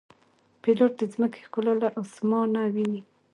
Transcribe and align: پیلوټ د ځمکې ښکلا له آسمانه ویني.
پیلوټ 0.61 0.91
د 0.97 1.01
ځمکې 1.13 1.39
ښکلا 1.45 1.73
له 1.81 1.89
آسمانه 2.01 2.61
ویني. 2.73 3.01